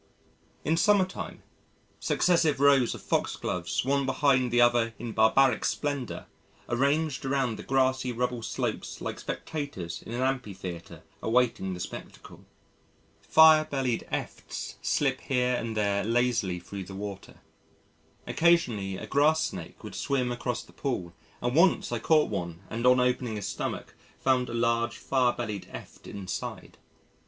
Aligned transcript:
In 0.65 0.77
summer 0.77 1.05
time, 1.05 1.43
successive 1.99 2.59
rows 2.59 2.95
of 2.95 3.03
Foxgloves 3.03 3.85
one 3.85 4.07
behind 4.07 4.49
the 4.49 4.59
other 4.59 4.95
in 4.97 5.11
barbaric 5.11 5.63
splendour 5.63 6.25
are 6.67 6.75
ranged 6.75 7.23
around 7.23 7.55
the 7.55 7.61
grassy 7.61 8.11
rubble 8.11 8.41
slopes 8.41 8.99
like 8.99 9.19
spectators 9.19 10.01
in 10.01 10.11
an 10.15 10.23
amphitheatre 10.23 11.03
awaiting 11.21 11.75
the 11.75 11.79
spectacle. 11.79 12.43
Fire 13.21 13.63
bellied 13.63 14.07
Efts 14.09 14.77
slip 14.81 15.21
here 15.21 15.53
and 15.53 15.77
there 15.77 16.03
lazily 16.03 16.59
thro' 16.59 16.81
the 16.81 16.95
water. 16.95 17.35
Occasionally 18.25 18.97
a 18.97 19.05
Grass 19.05 19.43
snake 19.43 19.83
would 19.83 19.93
swim 19.93 20.31
across 20.31 20.63
the 20.63 20.73
pool 20.73 21.13
and 21.43 21.55
once 21.55 21.91
I 21.91 21.99
caught 21.99 22.31
one 22.31 22.61
and 22.71 22.87
on 22.87 22.99
opening 22.99 23.35
his 23.35 23.45
stomach 23.47 23.93
found 24.17 24.49
a 24.49 24.53
large 24.55 24.97
fire 24.97 25.33
bellied 25.33 25.67
Eft 25.71 26.07
inside. 26.07 26.79